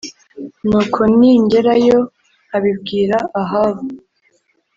[0.67, 1.97] Nuko ningerayo
[2.47, 3.85] nkabibwira Ahabu